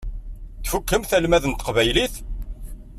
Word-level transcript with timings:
Tfukkem 0.63 1.01
almad 1.17 1.43
n 1.47 1.53
teqbaylit? 1.53 2.13